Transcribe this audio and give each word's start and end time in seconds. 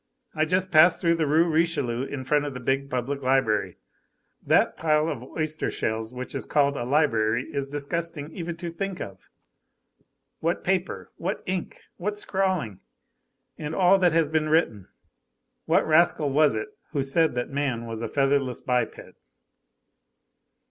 I 0.33 0.45
just 0.45 0.71
passed 0.71 0.99
through 0.99 1.13
the 1.13 1.27
Rue 1.27 1.47
Richelieu, 1.47 2.01
in 2.01 2.23
front 2.23 2.45
of 2.45 2.55
the 2.55 2.59
big 2.59 2.89
public 2.89 3.21
library. 3.21 3.77
That 4.41 4.75
pile 4.75 5.07
of 5.07 5.21
oyster 5.21 5.69
shells 5.69 6.11
which 6.11 6.33
is 6.33 6.43
called 6.47 6.75
a 6.75 6.85
library 6.85 7.43
is 7.53 7.67
disgusting 7.67 8.31
even 8.31 8.57
to 8.57 8.71
think 8.71 8.99
of. 8.99 9.29
What 10.39 10.63
paper! 10.63 11.11
What 11.17 11.43
ink! 11.45 11.81
What 11.97 12.17
scrawling! 12.17 12.79
And 13.59 13.75
all 13.75 13.99
that 13.99 14.11
has 14.13 14.27
been 14.27 14.49
written! 14.49 14.87
What 15.67 15.85
rascal 15.87 16.31
was 16.31 16.55
it 16.55 16.69
who 16.93 17.03
said 17.03 17.35
that 17.35 17.51
man 17.51 17.85
was 17.85 18.01
a 18.01 18.07
featherless 18.07 18.59
biped? 18.61 18.99